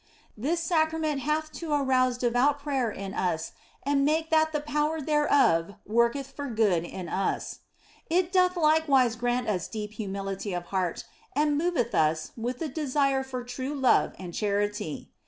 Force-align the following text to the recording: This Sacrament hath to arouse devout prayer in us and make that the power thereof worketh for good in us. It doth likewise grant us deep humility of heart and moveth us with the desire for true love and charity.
This 0.35 0.63
Sacrament 0.63 1.19
hath 1.19 1.51
to 1.61 1.73
arouse 1.73 2.17
devout 2.17 2.57
prayer 2.57 2.89
in 2.89 3.13
us 3.13 3.51
and 3.83 4.03
make 4.03 4.31
that 4.31 4.51
the 4.51 4.59
power 4.59 4.99
thereof 4.99 5.75
worketh 5.85 6.31
for 6.31 6.47
good 6.47 6.83
in 6.83 7.07
us. 7.07 7.59
It 8.09 8.31
doth 8.31 8.57
likewise 8.57 9.15
grant 9.15 9.47
us 9.47 9.67
deep 9.67 9.91
humility 9.91 10.55
of 10.55 10.63
heart 10.73 11.03
and 11.35 11.55
moveth 11.55 11.93
us 11.93 12.31
with 12.35 12.57
the 12.57 12.67
desire 12.67 13.21
for 13.21 13.43
true 13.43 13.75
love 13.75 14.15
and 14.17 14.33
charity. 14.33 15.11